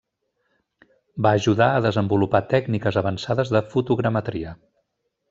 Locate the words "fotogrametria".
3.75-4.57